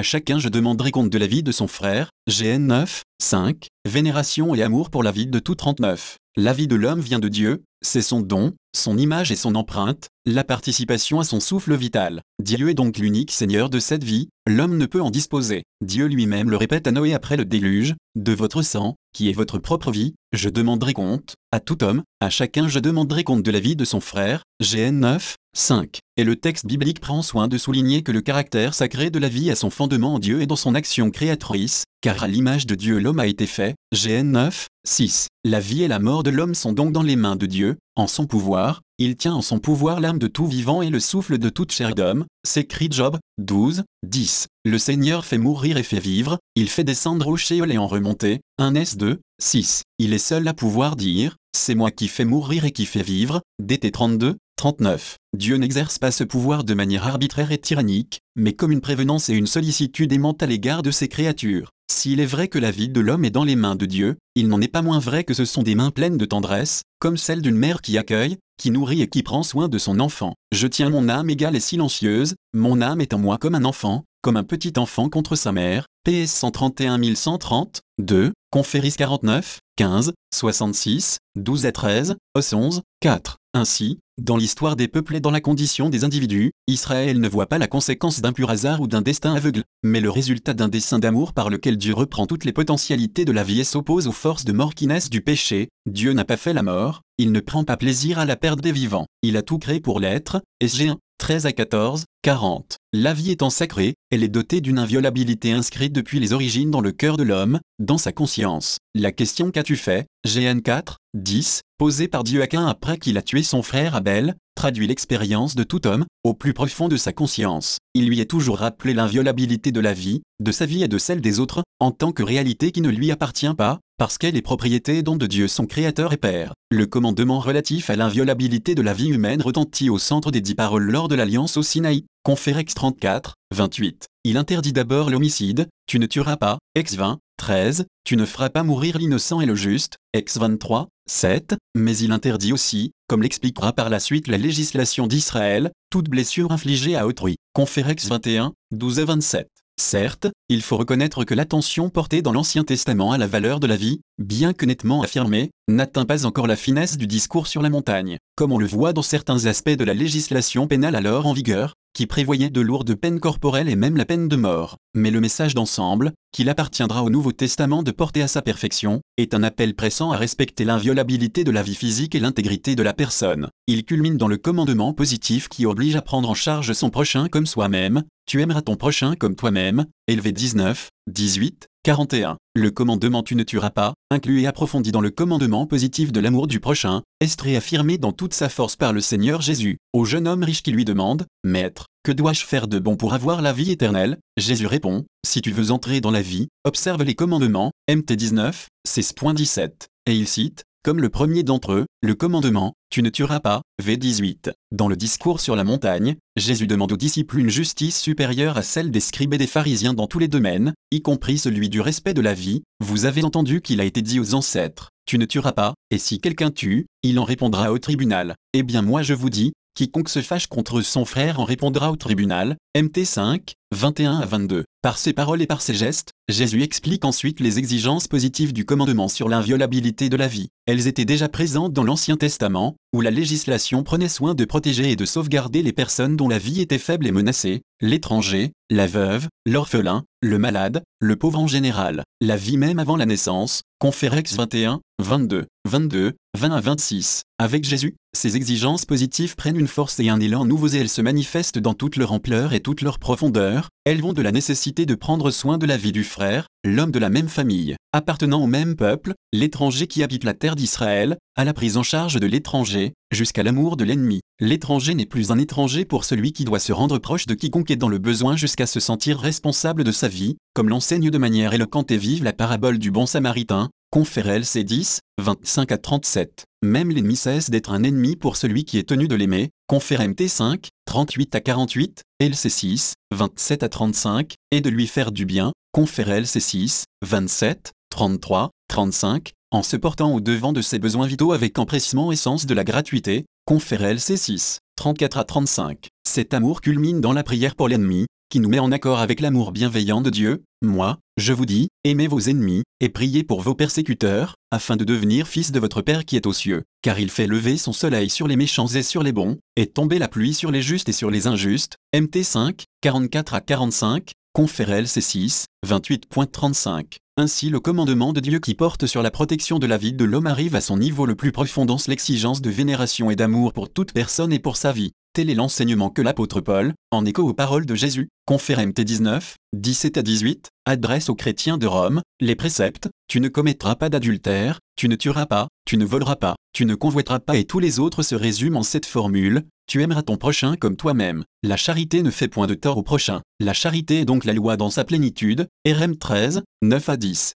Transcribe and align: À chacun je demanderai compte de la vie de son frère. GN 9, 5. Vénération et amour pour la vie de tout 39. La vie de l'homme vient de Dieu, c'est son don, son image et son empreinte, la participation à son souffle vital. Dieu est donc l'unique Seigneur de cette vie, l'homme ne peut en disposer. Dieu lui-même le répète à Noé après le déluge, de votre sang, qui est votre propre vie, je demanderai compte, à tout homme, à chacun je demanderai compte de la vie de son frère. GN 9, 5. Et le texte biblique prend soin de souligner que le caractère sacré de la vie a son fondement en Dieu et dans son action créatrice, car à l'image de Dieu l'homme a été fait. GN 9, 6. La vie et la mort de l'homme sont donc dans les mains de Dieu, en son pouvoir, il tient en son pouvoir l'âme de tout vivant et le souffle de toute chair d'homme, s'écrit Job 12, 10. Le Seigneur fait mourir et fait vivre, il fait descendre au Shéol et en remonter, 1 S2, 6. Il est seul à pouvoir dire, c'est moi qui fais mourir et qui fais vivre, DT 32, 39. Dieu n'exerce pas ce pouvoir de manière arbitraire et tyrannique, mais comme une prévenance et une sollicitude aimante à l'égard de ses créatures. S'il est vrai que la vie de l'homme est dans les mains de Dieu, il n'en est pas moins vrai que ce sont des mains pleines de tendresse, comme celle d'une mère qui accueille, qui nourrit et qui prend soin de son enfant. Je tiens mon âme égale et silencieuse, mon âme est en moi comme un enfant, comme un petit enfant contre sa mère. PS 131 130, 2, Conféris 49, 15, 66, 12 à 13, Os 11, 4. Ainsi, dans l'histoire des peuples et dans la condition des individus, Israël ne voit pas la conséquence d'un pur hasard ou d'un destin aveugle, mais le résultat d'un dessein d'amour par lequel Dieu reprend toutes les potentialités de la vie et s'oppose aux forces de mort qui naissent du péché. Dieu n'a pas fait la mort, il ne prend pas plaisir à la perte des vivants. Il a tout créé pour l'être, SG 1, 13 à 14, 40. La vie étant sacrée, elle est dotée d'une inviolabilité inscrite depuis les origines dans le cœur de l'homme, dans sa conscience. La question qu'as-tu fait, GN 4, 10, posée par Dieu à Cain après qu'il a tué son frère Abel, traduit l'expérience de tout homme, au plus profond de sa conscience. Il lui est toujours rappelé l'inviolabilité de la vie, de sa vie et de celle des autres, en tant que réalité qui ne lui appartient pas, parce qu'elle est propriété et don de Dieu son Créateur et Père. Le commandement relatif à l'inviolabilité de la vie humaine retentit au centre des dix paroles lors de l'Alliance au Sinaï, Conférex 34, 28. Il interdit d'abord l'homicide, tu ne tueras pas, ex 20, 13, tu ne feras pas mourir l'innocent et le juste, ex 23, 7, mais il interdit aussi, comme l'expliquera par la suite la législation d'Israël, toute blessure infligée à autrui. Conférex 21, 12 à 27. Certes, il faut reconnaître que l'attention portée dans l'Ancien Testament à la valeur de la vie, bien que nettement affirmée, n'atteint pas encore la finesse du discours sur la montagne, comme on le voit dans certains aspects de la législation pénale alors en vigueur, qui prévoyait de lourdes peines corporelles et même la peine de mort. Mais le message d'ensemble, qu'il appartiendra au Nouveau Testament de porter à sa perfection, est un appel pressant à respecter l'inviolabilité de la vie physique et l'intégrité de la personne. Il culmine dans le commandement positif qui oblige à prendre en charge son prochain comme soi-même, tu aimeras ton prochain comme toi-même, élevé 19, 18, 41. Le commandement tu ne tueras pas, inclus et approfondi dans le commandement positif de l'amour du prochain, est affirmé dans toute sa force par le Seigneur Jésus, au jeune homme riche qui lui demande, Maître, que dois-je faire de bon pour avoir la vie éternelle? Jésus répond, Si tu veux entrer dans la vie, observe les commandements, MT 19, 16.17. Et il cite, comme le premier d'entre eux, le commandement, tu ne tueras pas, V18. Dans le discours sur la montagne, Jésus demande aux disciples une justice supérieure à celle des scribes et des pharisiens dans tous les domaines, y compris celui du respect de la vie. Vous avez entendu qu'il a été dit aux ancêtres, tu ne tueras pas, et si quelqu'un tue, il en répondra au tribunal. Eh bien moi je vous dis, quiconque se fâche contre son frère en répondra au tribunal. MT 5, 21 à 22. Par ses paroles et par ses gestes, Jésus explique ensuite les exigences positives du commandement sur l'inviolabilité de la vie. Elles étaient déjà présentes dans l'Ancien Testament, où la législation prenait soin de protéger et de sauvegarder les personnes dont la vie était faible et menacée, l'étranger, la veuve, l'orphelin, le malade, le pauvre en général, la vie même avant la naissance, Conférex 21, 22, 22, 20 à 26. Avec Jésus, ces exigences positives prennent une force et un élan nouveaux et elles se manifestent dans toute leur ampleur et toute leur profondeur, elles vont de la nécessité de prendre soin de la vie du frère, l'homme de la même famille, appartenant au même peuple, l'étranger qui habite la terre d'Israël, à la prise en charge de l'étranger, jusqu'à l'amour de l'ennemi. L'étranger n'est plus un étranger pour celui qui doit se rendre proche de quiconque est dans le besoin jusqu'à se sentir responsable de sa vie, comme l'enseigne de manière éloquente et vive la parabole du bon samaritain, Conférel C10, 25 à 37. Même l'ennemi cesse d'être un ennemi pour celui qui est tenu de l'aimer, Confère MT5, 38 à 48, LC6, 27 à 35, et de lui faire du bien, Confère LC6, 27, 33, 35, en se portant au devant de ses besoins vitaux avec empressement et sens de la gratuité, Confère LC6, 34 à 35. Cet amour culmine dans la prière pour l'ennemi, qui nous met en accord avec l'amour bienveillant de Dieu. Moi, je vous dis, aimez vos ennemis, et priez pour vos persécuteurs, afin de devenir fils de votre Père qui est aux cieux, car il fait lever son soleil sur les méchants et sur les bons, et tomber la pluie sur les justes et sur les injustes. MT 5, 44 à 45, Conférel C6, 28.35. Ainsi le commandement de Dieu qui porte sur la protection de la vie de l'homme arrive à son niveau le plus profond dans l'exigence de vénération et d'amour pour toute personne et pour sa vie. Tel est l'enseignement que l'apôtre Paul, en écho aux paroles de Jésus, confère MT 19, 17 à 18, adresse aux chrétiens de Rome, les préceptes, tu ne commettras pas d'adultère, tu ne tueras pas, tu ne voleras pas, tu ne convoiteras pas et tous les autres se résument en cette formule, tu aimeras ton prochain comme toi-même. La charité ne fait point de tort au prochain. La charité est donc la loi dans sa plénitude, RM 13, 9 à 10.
À 0.00 0.02
chacun 0.02 0.38
je 0.38 0.48
demanderai 0.48 0.92
compte 0.92 1.10
de 1.10 1.18
la 1.18 1.26
vie 1.26 1.42
de 1.42 1.52
son 1.52 1.68
frère. 1.68 2.08
GN 2.26 2.68
9, 2.68 3.02
5. 3.20 3.66
Vénération 3.86 4.54
et 4.54 4.62
amour 4.62 4.88
pour 4.88 5.02
la 5.02 5.12
vie 5.12 5.26
de 5.26 5.38
tout 5.38 5.54
39. 5.54 6.16
La 6.38 6.54
vie 6.54 6.66
de 6.66 6.74
l'homme 6.74 7.00
vient 7.00 7.18
de 7.18 7.28
Dieu, 7.28 7.64
c'est 7.82 8.02
son 8.02 8.20
don, 8.20 8.54
son 8.76 8.98
image 8.98 9.32
et 9.32 9.36
son 9.36 9.54
empreinte, 9.54 10.08
la 10.26 10.44
participation 10.44 11.20
à 11.20 11.24
son 11.24 11.40
souffle 11.40 11.74
vital. 11.74 12.22
Dieu 12.42 12.68
est 12.68 12.74
donc 12.74 12.98
l'unique 12.98 13.32
Seigneur 13.32 13.70
de 13.70 13.78
cette 13.78 14.04
vie, 14.04 14.28
l'homme 14.46 14.76
ne 14.76 14.86
peut 14.86 15.00
en 15.00 15.10
disposer. 15.10 15.64
Dieu 15.84 16.06
lui-même 16.06 16.50
le 16.50 16.56
répète 16.56 16.86
à 16.86 16.92
Noé 16.92 17.14
après 17.14 17.36
le 17.36 17.44
déluge, 17.44 17.94
de 18.16 18.32
votre 18.32 18.62
sang, 18.62 18.96
qui 19.12 19.30
est 19.30 19.34
votre 19.34 19.58
propre 19.58 19.90
vie, 19.90 20.14
je 20.32 20.48
demanderai 20.48 20.92
compte, 20.92 21.34
à 21.52 21.60
tout 21.60 21.82
homme, 21.82 22.02
à 22.20 22.30
chacun 22.30 22.68
je 22.68 22.78
demanderai 22.78 23.24
compte 23.24 23.42
de 23.42 23.50
la 23.50 23.60
vie 23.60 23.76
de 23.76 23.84
son 23.84 24.00
frère. 24.00 24.44
GN 24.60 25.00
9, 25.00 25.36
5. 25.56 25.98
Et 26.16 26.24
le 26.24 26.36
texte 26.36 26.66
biblique 26.66 27.00
prend 27.00 27.22
soin 27.22 27.48
de 27.48 27.58
souligner 27.58 28.02
que 28.02 28.12
le 28.12 28.20
caractère 28.20 28.74
sacré 28.74 29.10
de 29.10 29.18
la 29.18 29.28
vie 29.28 29.50
a 29.50 29.56
son 29.56 29.70
fondement 29.70 30.14
en 30.14 30.18
Dieu 30.18 30.42
et 30.42 30.46
dans 30.46 30.56
son 30.56 30.74
action 30.74 31.10
créatrice, 31.10 31.84
car 32.02 32.22
à 32.22 32.28
l'image 32.28 32.66
de 32.66 32.74
Dieu 32.74 32.98
l'homme 32.98 33.20
a 33.20 33.26
été 33.26 33.46
fait. 33.46 33.74
GN 33.92 34.30
9, 34.30 34.68
6. 34.86 35.28
La 35.44 35.60
vie 35.60 35.82
et 35.82 35.88
la 35.88 35.98
mort 35.98 36.22
de 36.22 36.30
l'homme 36.30 36.54
sont 36.54 36.72
donc 36.72 36.92
dans 36.92 37.02
les 37.02 37.16
mains 37.16 37.36
de 37.36 37.46
Dieu, 37.46 37.69
en 37.96 38.06
son 38.06 38.26
pouvoir, 38.26 38.82
il 38.98 39.16
tient 39.16 39.34
en 39.34 39.42
son 39.42 39.58
pouvoir 39.58 40.00
l'âme 40.00 40.18
de 40.18 40.26
tout 40.26 40.46
vivant 40.46 40.82
et 40.82 40.90
le 40.90 41.00
souffle 41.00 41.38
de 41.38 41.48
toute 41.48 41.72
chair 41.72 41.94
d'homme, 41.94 42.26
s'écrit 42.44 42.88
Job 42.90 43.18
12, 43.38 43.84
10. 44.06 44.46
Le 44.64 44.78
Seigneur 44.78 45.24
fait 45.24 45.38
mourir 45.38 45.76
et 45.76 45.82
fait 45.82 46.00
vivre, 46.00 46.38
il 46.54 46.68
fait 46.68 46.84
descendre 46.84 47.28
au 47.28 47.36
Shéol 47.36 47.72
et 47.72 47.78
en 47.78 47.86
remonter, 47.86 48.40
1 48.58 48.74
S2, 48.74 49.18
6. 49.40 49.82
Il 49.98 50.12
est 50.12 50.18
seul 50.18 50.46
à 50.48 50.54
pouvoir 50.54 50.96
dire, 50.96 51.36
c'est 51.56 51.74
moi 51.74 51.90
qui 51.90 52.08
fais 52.08 52.24
mourir 52.24 52.64
et 52.64 52.70
qui 52.70 52.86
fais 52.86 53.02
vivre, 53.02 53.42
DT 53.58 53.90
32, 53.90 54.36
39. 54.56 55.16
Dieu 55.36 55.56
n'exerce 55.56 55.98
pas 55.98 56.10
ce 56.10 56.24
pouvoir 56.24 56.64
de 56.64 56.74
manière 56.74 57.06
arbitraire 57.06 57.52
et 57.52 57.58
tyrannique, 57.58 58.20
mais 58.36 58.52
comme 58.52 58.72
une 58.72 58.82
prévenance 58.82 59.30
et 59.30 59.34
une 59.34 59.46
sollicitude 59.46 60.12
aimante 60.12 60.42
à 60.42 60.46
l'égard 60.46 60.82
de 60.82 60.90
ses 60.90 61.08
créatures. 61.08 61.70
S'il 61.92 62.20
est 62.20 62.26
vrai 62.26 62.46
que 62.46 62.60
la 62.60 62.70
vie 62.70 62.88
de 62.88 63.00
l'homme 63.00 63.24
est 63.24 63.32
dans 63.32 63.42
les 63.42 63.56
mains 63.56 63.74
de 63.74 63.84
Dieu, 63.84 64.16
il 64.36 64.46
n'en 64.46 64.60
est 64.60 64.68
pas 64.68 64.80
moins 64.80 65.00
vrai 65.00 65.24
que 65.24 65.34
ce 65.34 65.44
sont 65.44 65.64
des 65.64 65.74
mains 65.74 65.90
pleines 65.90 66.18
de 66.18 66.24
tendresse, 66.24 66.82
comme 67.00 67.16
celle 67.16 67.42
d'une 67.42 67.56
mère 67.56 67.82
qui 67.82 67.98
accueille, 67.98 68.38
qui 68.58 68.70
nourrit 68.70 69.02
et 69.02 69.08
qui 69.08 69.24
prend 69.24 69.42
soin 69.42 69.68
de 69.68 69.76
son 69.76 69.98
enfant. 69.98 70.34
Je 70.52 70.68
tiens 70.68 70.88
mon 70.88 71.08
âme 71.08 71.30
égale 71.30 71.56
et 71.56 71.60
silencieuse, 71.60 72.36
mon 72.54 72.80
âme 72.80 73.00
est 73.00 73.12
en 73.12 73.18
moi 73.18 73.38
comme 73.38 73.56
un 73.56 73.64
enfant, 73.64 74.04
comme 74.22 74.36
un 74.36 74.44
petit 74.44 74.72
enfant 74.76 75.08
contre 75.08 75.34
sa 75.34 75.50
mère. 75.50 75.86
PS 76.04 76.30
131 76.30 77.14
130, 77.16 77.80
2, 77.98 78.32
Conféris 78.52 78.94
49, 78.96 79.58
15, 79.76 80.12
66, 80.32 81.18
12 81.34 81.66
à 81.66 81.72
13, 81.72 82.16
Os 82.36 82.52
11, 82.52 82.82
4. 83.00 83.36
Ainsi, 83.52 83.98
dans 84.20 84.36
l'histoire 84.36 84.76
des 84.76 84.86
peuples 84.86 85.16
et 85.16 85.20
dans 85.20 85.30
la 85.30 85.40
condition 85.40 85.88
des 85.88 86.04
individus, 86.04 86.52
Israël 86.66 87.20
ne 87.20 87.28
voit 87.28 87.46
pas 87.46 87.56
la 87.56 87.66
conséquence 87.66 88.20
d'un 88.20 88.34
pur 88.34 88.50
hasard 88.50 88.82
ou 88.82 88.86
d'un 88.86 89.00
destin 89.00 89.34
aveugle, 89.34 89.64
mais 89.82 90.00
le 90.00 90.10
résultat 90.10 90.52
d'un 90.52 90.68
dessein 90.68 90.98
d'amour 90.98 91.32
par 91.32 91.48
lequel 91.48 91.78
Dieu 91.78 91.94
reprend 91.94 92.26
toutes 92.26 92.44
les 92.44 92.52
potentialités 92.52 93.24
de 93.24 93.32
la 93.32 93.44
vie 93.44 93.60
et 93.60 93.64
s'oppose 93.64 94.06
aux 94.06 94.12
forces 94.12 94.44
de 94.44 94.52
mort 94.52 94.74
qui 94.74 94.86
naissent 94.86 95.08
du 95.08 95.22
péché. 95.22 95.70
Dieu 95.86 96.12
n'a 96.12 96.26
pas 96.26 96.36
fait 96.36 96.52
la 96.52 96.62
mort, 96.62 97.00
il 97.16 97.32
ne 97.32 97.40
prend 97.40 97.64
pas 97.64 97.78
plaisir 97.78 98.18
à 98.18 98.26
la 98.26 98.36
perte 98.36 98.60
des 98.60 98.72
vivants. 98.72 99.06
Il 99.22 99.38
a 99.38 99.42
tout 99.42 99.58
créé 99.58 99.80
pour 99.80 100.00
l'être, 100.00 100.42
SG 100.60 100.88
1, 100.88 100.98
13 101.20 101.44
à 101.44 101.52
14, 101.52 102.04
40. 102.22 102.78
La 102.94 103.12
vie 103.12 103.30
étant 103.30 103.50
sacrée, 103.50 103.94
elle 104.10 104.24
est 104.24 104.28
dotée 104.28 104.62
d'une 104.62 104.78
inviolabilité 104.78 105.52
inscrite 105.52 105.92
depuis 105.92 106.18
les 106.18 106.32
origines 106.32 106.70
dans 106.70 106.80
le 106.80 106.92
cœur 106.92 107.18
de 107.18 107.22
l'homme, 107.22 107.60
dans 107.78 107.98
sa 107.98 108.10
conscience. 108.10 108.78
La 108.94 109.12
question 109.12 109.50
qu'as-tu 109.50 109.76
fait, 109.76 110.06
GN 110.26 110.60
4, 110.60 110.96
10, 111.12 111.60
posée 111.78 112.08
par 112.08 112.24
Dieu 112.24 112.40
à 112.40 112.46
Cain 112.46 112.66
après 112.66 112.96
qu'il 112.96 113.18
a 113.18 113.22
tué 113.22 113.42
son 113.42 113.62
frère 113.62 113.94
Abel, 113.94 114.34
traduit 114.54 114.86
l'expérience 114.86 115.54
de 115.54 115.62
tout 115.62 115.86
homme, 115.86 116.06
au 116.24 116.32
plus 116.32 116.54
profond 116.54 116.88
de 116.88 116.96
sa 116.96 117.12
conscience. 117.12 117.76
Il 117.92 118.06
lui 118.06 118.20
est 118.20 118.30
toujours 118.30 118.58
rappelé 118.58 118.94
l'inviolabilité 118.94 119.72
de 119.72 119.80
la 119.80 119.92
vie, 119.92 120.22
de 120.40 120.52
sa 120.52 120.64
vie 120.64 120.82
et 120.82 120.88
de 120.88 120.98
celle 120.98 121.20
des 121.20 121.38
autres, 121.38 121.62
en 121.80 121.90
tant 121.90 122.12
que 122.12 122.22
réalité 122.22 122.72
qui 122.72 122.80
ne 122.80 122.88
lui 122.88 123.10
appartient 123.10 123.54
pas, 123.56 123.78
parce 124.00 124.16
qu'elle 124.16 124.34
est 124.34 124.40
propriété 124.40 124.96
et 124.96 125.02
don 125.02 125.16
de 125.16 125.26
Dieu 125.26 125.46
son 125.46 125.66
Créateur 125.66 126.14
et 126.14 126.16
Père. 126.16 126.54
Le 126.70 126.86
commandement 126.86 127.38
relatif 127.38 127.90
à 127.90 127.96
l'inviolabilité 127.96 128.74
de 128.74 128.80
la 128.80 128.94
vie 128.94 129.10
humaine 129.10 129.42
retentit 129.42 129.90
au 129.90 129.98
centre 129.98 130.30
des 130.30 130.40
dix 130.40 130.54
paroles 130.54 130.90
lors 130.90 131.06
de 131.06 131.14
l'Alliance 131.14 131.58
au 131.58 131.62
Sinaï, 131.62 132.06
Conférex 132.22 132.72
34, 132.72 133.34
28. 133.54 134.06
Il 134.24 134.38
interdit 134.38 134.72
d'abord 134.72 135.10
l'homicide, 135.10 135.68
tu 135.86 135.98
ne 135.98 136.06
tueras 136.06 136.38
pas, 136.38 136.56
ex 136.74 136.94
20, 136.94 137.18
13, 137.36 137.84
tu 138.02 138.16
ne 138.16 138.24
feras 138.24 138.48
pas 138.48 138.62
mourir 138.62 138.96
l'innocent 138.96 139.42
et 139.42 139.46
le 139.46 139.54
juste, 139.54 139.98
ex 140.14 140.38
23, 140.38 140.88
7, 141.06 141.56
mais 141.74 141.94
il 141.98 142.12
interdit 142.12 142.54
aussi, 142.54 142.92
comme 143.06 143.22
l'expliquera 143.22 143.74
par 143.74 143.90
la 143.90 144.00
suite 144.00 144.28
la 144.28 144.38
législation 144.38 145.08
d'Israël, 145.08 145.72
toute 145.90 146.08
blessure 146.08 146.52
infligée 146.52 146.96
à 146.96 147.06
autrui. 147.06 147.36
Conférex 147.52 148.08
21, 148.08 148.54
12 148.70 148.98
à 148.98 149.04
27. 149.04 149.46
Certes, 149.80 150.28
il 150.50 150.60
faut 150.60 150.76
reconnaître 150.76 151.24
que 151.24 151.32
l'attention 151.32 151.88
portée 151.88 152.20
dans 152.20 152.34
l'Ancien 152.34 152.64
Testament 152.64 153.12
à 153.12 153.18
la 153.18 153.26
valeur 153.26 153.60
de 153.60 153.66
la 153.66 153.76
vie, 153.76 154.02
bien 154.18 154.52
que 154.52 154.66
nettement 154.66 155.00
affirmée, 155.00 155.52
n'atteint 155.68 156.04
pas 156.04 156.26
encore 156.26 156.46
la 156.46 156.54
finesse 156.54 156.98
du 156.98 157.06
discours 157.06 157.46
sur 157.46 157.62
la 157.62 157.70
montagne, 157.70 158.18
comme 158.36 158.52
on 158.52 158.58
le 158.58 158.66
voit 158.66 158.92
dans 158.92 159.02
certains 159.02 159.46
aspects 159.46 159.70
de 159.70 159.84
la 159.84 159.94
législation 159.94 160.66
pénale 160.66 160.96
alors 160.96 161.26
en 161.26 161.32
vigueur, 161.32 161.76
qui 161.94 162.06
prévoyait 162.06 162.50
de 162.50 162.60
lourdes 162.60 162.94
peines 162.94 163.20
corporelles 163.20 163.68
et 163.68 163.76
même 163.76 163.96
la 163.96 164.04
peine 164.04 164.28
de 164.28 164.36
mort. 164.36 164.76
Mais 164.94 165.10
le 165.10 165.20
message 165.20 165.54
d'ensemble, 165.54 166.12
qu'il 166.32 166.48
appartiendra 166.48 167.02
au 167.02 167.10
Nouveau 167.10 167.32
Testament 167.32 167.82
de 167.82 167.90
porter 167.90 168.22
à 168.22 168.28
sa 168.28 168.42
perfection, 168.42 169.00
est 169.16 169.34
un 169.34 169.42
appel 169.42 169.74
pressant 169.74 170.12
à 170.12 170.16
respecter 170.16 170.64
l'inviolabilité 170.64 171.44
de 171.44 171.50
la 171.50 171.62
vie 171.62 171.74
physique 171.74 172.14
et 172.14 172.20
l'intégrité 172.20 172.76
de 172.76 172.82
la 172.82 172.92
personne. 172.92 173.48
Il 173.66 173.84
culmine 173.84 174.16
dans 174.16 174.28
le 174.28 174.36
commandement 174.36 174.92
positif 174.92 175.48
qui 175.48 175.66
oblige 175.66 175.96
à 175.96 176.02
prendre 176.02 176.30
en 176.30 176.34
charge 176.34 176.72
son 176.72 176.90
prochain 176.90 177.28
comme 177.28 177.46
soi-même, 177.46 178.04
tu 178.26 178.40
aimeras 178.40 178.62
ton 178.62 178.76
prochain 178.76 179.16
comme 179.16 179.34
toi-même, 179.34 179.86
élevé 180.06 180.30
19, 180.30 180.88
18, 181.08 181.66
41. 181.82 182.36
Le 182.54 182.70
commandement 182.70 183.22
tu 183.22 183.34
ne 183.34 183.42
tueras 183.42 183.70
pas, 183.70 183.94
inclus 184.10 184.42
et 184.42 184.46
approfondi 184.46 184.92
dans 184.92 185.00
le 185.00 185.08
commandement 185.08 185.66
positif 185.66 186.12
de 186.12 186.20
l'amour 186.20 186.46
du 186.46 186.60
prochain, 186.60 187.02
est 187.20 187.56
affirmé 187.56 187.96
dans 187.96 188.12
toute 188.12 188.34
sa 188.34 188.50
force 188.50 188.76
par 188.76 188.92
le 188.92 189.00
Seigneur 189.00 189.40
Jésus, 189.40 189.78
au 189.94 190.04
jeune 190.04 190.28
homme 190.28 190.42
riche 190.42 190.62
qui 190.62 190.72
lui 190.72 190.84
demande, 190.84 191.26
Maître, 191.42 191.86
que 192.02 192.12
dois-je 192.12 192.44
faire 192.44 192.68
de 192.68 192.78
bon 192.78 192.96
pour 192.96 193.14
avoir 193.14 193.40
la 193.40 193.54
vie 193.54 193.70
éternelle? 193.70 194.18
Jésus 194.36 194.66
répond, 194.66 195.06
Si 195.26 195.40
tu 195.40 195.52
veux 195.52 195.70
entrer 195.70 196.02
dans 196.02 196.10
la 196.10 196.20
vie, 196.20 196.48
observe 196.64 197.02
les 197.02 197.14
commandements, 197.14 197.72
MT 197.90 198.12
19, 198.12 198.68
16.17. 198.86 199.88
Et 200.06 200.14
il 200.14 200.28
cite, 200.28 200.64
comme 200.82 201.00
le 201.00 201.10
premier 201.10 201.42
d'entre 201.42 201.72
eux, 201.72 201.86
le 202.02 202.14
commandement, 202.14 202.74
tu 202.88 203.02
ne 203.02 203.10
tueras 203.10 203.40
pas, 203.40 203.60
V18. 203.82 204.52
Dans 204.72 204.88
le 204.88 204.96
discours 204.96 205.40
sur 205.40 205.54
la 205.54 205.64
montagne, 205.64 206.16
Jésus 206.36 206.66
demande 206.66 206.92
aux 206.92 206.96
disciples 206.96 207.38
une 207.38 207.50
justice 207.50 208.00
supérieure 208.00 208.56
à 208.56 208.62
celle 208.62 208.90
des 208.90 209.00
scribes 209.00 209.34
et 209.34 209.38
des 209.38 209.46
pharisiens 209.46 209.92
dans 209.92 210.06
tous 210.06 210.18
les 210.18 210.28
domaines, 210.28 210.72
y 210.90 211.02
compris 211.02 211.36
celui 211.36 211.68
du 211.68 211.82
respect 211.82 212.14
de 212.14 212.22
la 212.22 212.32
vie. 212.32 212.62
Vous 212.80 213.04
avez 213.04 213.24
entendu 213.24 213.60
qu'il 213.60 213.80
a 213.80 213.84
été 213.84 214.00
dit 214.00 214.20
aux 214.20 214.34
ancêtres, 214.34 214.90
tu 215.04 215.18
ne 215.18 215.26
tueras 215.26 215.52
pas, 215.52 215.74
et 215.90 215.98
si 215.98 216.18
quelqu'un 216.18 216.50
tue, 216.50 216.86
il 217.02 217.18
en 217.18 217.24
répondra 217.24 217.72
au 217.72 217.78
tribunal. 217.78 218.34
Eh 218.54 218.62
bien 218.62 218.80
moi 218.80 219.02
je 219.02 219.12
vous 219.12 219.28
dis, 219.28 219.52
quiconque 219.74 220.08
se 220.08 220.22
fâche 220.22 220.46
contre 220.46 220.82
son 220.82 221.04
frère 221.04 221.40
en 221.40 221.44
répondra 221.44 221.90
au 221.90 221.96
tribunal. 221.96 222.56
MT 222.76 223.04
5, 223.04 223.54
21 223.72 224.18
à 224.20 224.26
22. 224.26 224.64
Par 224.82 224.98
ses 224.98 225.12
paroles 225.12 225.42
et 225.42 225.46
par 225.46 225.62
ses 225.62 225.74
gestes, 225.74 226.12
Jésus 226.28 226.62
explique 226.62 227.04
ensuite 227.04 227.40
les 227.40 227.58
exigences 227.58 228.08
positives 228.08 228.52
du 228.52 228.64
commandement 228.64 229.08
sur 229.08 229.28
l'inviolabilité 229.28 230.08
de 230.08 230.16
la 230.16 230.28
vie. 230.28 230.48
Elles 230.66 230.86
étaient 230.86 231.04
déjà 231.04 231.28
présentes 231.28 231.72
dans 231.72 231.84
l'Ancien 231.84 232.16
Testament, 232.16 232.76
où 232.92 233.00
la 233.00 233.10
législation 233.10 233.82
prenait 233.82 234.08
soin 234.08 234.34
de 234.34 234.44
protéger 234.44 234.90
et 234.90 234.96
de 234.96 235.04
sauvegarder 235.04 235.62
les 235.62 235.72
personnes 235.72 236.16
dont 236.16 236.28
la 236.28 236.38
vie 236.38 236.60
était 236.60 236.78
faible 236.78 237.06
et 237.06 237.12
menacée, 237.12 237.62
l'étranger, 237.80 238.52
la 238.70 238.86
veuve, 238.86 239.28
l'orphelin, 239.46 240.04
le 240.22 240.38
malade, 240.38 240.82
le 241.00 241.16
pauvre 241.16 241.38
en 241.38 241.46
général, 241.46 242.04
la 242.20 242.36
vie 242.36 242.58
même 242.58 242.78
avant 242.78 242.96
la 242.96 243.06
naissance, 243.06 243.62
Conférex 243.78 244.34
21, 244.34 244.80
22, 245.02 245.46
22, 245.66 246.12
20 246.38 246.52
à 246.52 246.60
26. 246.60 247.22
Avec 247.38 247.64
Jésus, 247.64 247.96
ces 248.12 248.36
exigences 248.36 248.84
positives 248.84 249.34
prennent 249.34 249.58
une 249.58 249.66
force 249.66 249.98
et 249.98 250.10
un 250.10 250.20
élan 250.20 250.44
nouveaux 250.44 250.68
et 250.68 250.76
elles 250.76 250.90
se 250.90 251.00
manifestent 251.00 251.58
dans 251.58 251.74
toute 251.74 251.96
leur 251.96 252.12
ampleur 252.12 252.52
et 252.52 252.60
toute 252.60 252.82
leur 252.82 252.98
profondeur, 252.98 253.70
elles 253.86 254.02
vont 254.02 254.12
de 254.12 254.22
la 254.22 254.32
nécessité 254.32 254.84
de 254.84 254.94
prendre 254.94 255.30
soin 255.30 255.56
de 255.56 255.66
la 255.66 255.78
vie 255.78 255.92
du 255.92 256.04
frère, 256.04 256.48
l'homme 256.64 256.90
de 256.90 256.98
la 256.98 257.08
même 257.08 257.28
famille, 257.28 257.76
appartenant 257.92 258.42
au 258.42 258.46
même 258.46 258.76
peuple, 258.76 259.14
l'étranger 259.32 259.86
qui 259.86 260.02
habite 260.02 260.24
la 260.24 260.34
terre 260.34 260.56
d'Israël, 260.56 261.16
à 261.36 261.44
la 261.44 261.54
prise 261.54 261.76
en 261.76 261.82
charge 261.82 262.20
de 262.20 262.26
l'étranger, 262.26 262.92
jusqu'à 263.10 263.42
l'amour 263.42 263.76
de 263.76 263.84
l'ennemi. 263.84 264.20
L'étranger 264.40 264.94
n'est 264.94 265.06
plus 265.06 265.30
un 265.30 265.38
étranger 265.38 265.84
pour 265.84 266.04
celui 266.04 266.32
qui 266.32 266.44
doit 266.44 266.58
se 266.58 266.72
rendre 266.72 266.98
proche 266.98 267.26
de 267.26 267.34
quiconque 267.34 267.70
est 267.70 267.76
dans 267.76 267.88
le 267.88 267.98
besoin 267.98 268.36
jusqu'à 268.36 268.66
se 268.66 268.80
sentir 268.80 269.18
responsable 269.18 269.84
de 269.84 269.92
sa 269.92 270.08
vie, 270.08 270.36
comme 270.54 270.68
l'enseigne 270.68 271.10
de 271.10 271.18
manière 271.18 271.54
éloquente 271.54 271.90
et 271.90 271.98
vive 271.98 272.24
la 272.24 272.32
parabole 272.32 272.78
du 272.78 272.90
bon 272.90 273.06
samaritain, 273.06 273.70
Conférel 273.92 274.42
C10, 274.42 274.98
25 275.20 275.72
à 275.72 275.76
37. 275.76 276.44
Même 276.62 276.90
l'ennemi 276.90 277.16
cesse 277.16 277.50
d'être 277.50 277.72
un 277.72 277.82
ennemi 277.82 278.14
pour 278.14 278.36
celui 278.36 278.64
qui 278.64 278.78
est 278.78 278.88
tenu 278.88 279.08
de 279.08 279.16
l'aimer, 279.16 279.50
Confère 279.66 280.00
MT5, 280.02 280.68
38 280.86 281.34
à 281.34 281.40
48, 281.40 282.02
LC6, 282.22 282.92
27 283.12 283.64
à 283.64 283.68
35, 283.68 284.34
et 284.52 284.60
de 284.60 284.70
lui 284.70 284.86
faire 284.86 285.10
du 285.10 285.26
bien, 285.26 285.50
Confère 285.72 286.10
LC6, 286.10 286.84
27, 287.04 287.72
33, 287.90 288.50
35, 288.68 289.32
en 289.50 289.64
se 289.64 289.76
portant 289.76 290.14
au 290.14 290.20
devant 290.20 290.52
de 290.52 290.62
ses 290.62 290.78
besoins 290.78 291.08
vitaux 291.08 291.32
avec 291.32 291.58
empressement 291.58 292.12
et 292.12 292.16
sens 292.16 292.46
de 292.46 292.54
la 292.54 292.62
gratuité, 292.62 293.26
Confère 293.44 293.82
LC6, 293.82 294.58
34 294.76 295.18
à 295.18 295.24
35. 295.24 295.88
Cet 296.08 296.32
amour 296.32 296.60
culmine 296.60 297.00
dans 297.00 297.12
la 297.12 297.24
prière 297.24 297.56
pour 297.56 297.66
l'ennemi, 297.66 298.06
qui 298.28 298.38
nous 298.38 298.48
met 298.48 298.60
en 298.60 298.70
accord 298.70 299.00
avec 299.00 299.18
l'amour 299.18 299.50
bienveillant 299.50 300.00
de 300.00 300.10
Dieu. 300.10 300.44
Moi, 300.62 300.98
je 301.20 301.32
vous 301.32 301.46
dis, 301.46 301.68
aimez 301.84 302.08
vos 302.08 302.20
ennemis, 302.20 302.64
et 302.80 302.88
priez 302.88 303.22
pour 303.22 303.42
vos 303.42 303.54
persécuteurs, 303.54 304.34
afin 304.50 304.76
de 304.76 304.84
devenir 304.84 305.28
fils 305.28 305.52
de 305.52 305.60
votre 305.60 305.82
Père 305.82 306.04
qui 306.04 306.16
est 306.16 306.26
aux 306.26 306.32
cieux, 306.32 306.64
car 306.82 306.98
il 306.98 307.10
fait 307.10 307.26
lever 307.26 307.56
son 307.56 307.72
soleil 307.72 308.10
sur 308.10 308.26
les 308.26 308.36
méchants 308.36 308.66
et 308.66 308.82
sur 308.82 309.02
les 309.02 309.12
bons, 309.12 309.38
et 309.56 309.66
tomber 309.66 309.98
la 309.98 310.08
pluie 310.08 310.34
sur 310.34 310.50
les 310.50 310.62
justes 310.62 310.88
et 310.88 310.92
sur 310.92 311.10
les 311.10 311.26
injustes. 311.26 311.76
MT 311.94 312.22
5, 312.22 312.64
44 312.80 313.34
à 313.34 313.40
45, 313.40 314.12
Conférel 314.32 314.86
C6, 314.86 315.44
28.35. 315.66 316.96
Ainsi 317.16 317.50
le 317.50 317.60
commandement 317.60 318.12
de 318.12 318.20
Dieu 318.20 318.38
qui 318.38 318.54
porte 318.54 318.86
sur 318.86 319.02
la 319.02 319.10
protection 319.10 319.58
de 319.58 319.66
la 319.66 319.76
vie 319.76 319.92
de 319.92 320.04
l'homme 320.04 320.26
arrive 320.26 320.54
à 320.54 320.60
son 320.60 320.78
niveau 320.78 321.04
le 321.04 321.16
plus 321.16 321.32
profond 321.32 321.66
dans 321.66 321.76
l'exigence 321.86 322.40
de 322.40 322.48
vénération 322.48 323.10
et 323.10 323.16
d'amour 323.16 323.52
pour 323.52 323.70
toute 323.70 323.92
personne 323.92 324.32
et 324.32 324.38
pour 324.38 324.56
sa 324.56 324.72
vie. 324.72 324.92
Tel 325.12 325.28
est 325.28 325.34
l'enseignement 325.34 325.90
que 325.90 326.02
l'apôtre 326.02 326.40
Paul, 326.40 326.72
en 326.92 327.04
écho 327.04 327.28
aux 327.28 327.34
paroles 327.34 327.66
de 327.66 327.74
Jésus, 327.74 328.10
confère 328.26 328.64
MT 328.64 328.82
19, 328.82 329.34
17 329.54 329.98
à 329.98 330.02
18, 330.02 330.50
adresse 330.66 331.08
aux 331.08 331.16
chrétiens 331.16 331.58
de 331.58 331.66
Rome, 331.66 332.02
les 332.20 332.36
préceptes, 332.36 332.88
tu 333.08 333.20
ne 333.20 333.26
commettras 333.26 333.74
pas 333.74 333.88
d'adultère, 333.88 334.60
tu 334.76 334.88
ne 334.88 334.94
tueras 334.94 335.26
pas, 335.26 335.48
tu 335.64 335.76
ne 335.78 335.84
voleras 335.84 336.14
pas, 336.14 336.36
tu 336.52 336.64
ne 336.64 336.76
convoiteras 336.76 337.18
pas 337.18 337.36
et 337.36 337.44
tous 337.44 337.58
les 337.58 337.80
autres 337.80 338.04
se 338.04 338.14
résument 338.14 338.60
en 338.60 338.62
cette 338.62 338.86
formule, 338.86 339.42
tu 339.66 339.82
aimeras 339.82 340.02
ton 340.02 340.16
prochain 340.16 340.54
comme 340.54 340.76
toi-même. 340.76 341.24
La 341.42 341.56
charité 341.56 342.04
ne 342.04 342.10
fait 342.12 342.28
point 342.28 342.46
de 342.46 342.54
tort 342.54 342.78
au 342.78 342.84
prochain. 342.84 343.20
La 343.40 343.52
charité 343.52 344.00
est 344.00 344.04
donc 344.04 344.24
la 344.24 344.32
loi 344.32 344.56
dans 344.56 344.70
sa 344.70 344.84
plénitude, 344.84 345.48
RM 345.66 345.96
13, 345.96 346.42
9 346.62 346.88
à 346.88 346.96
10. 346.96 347.34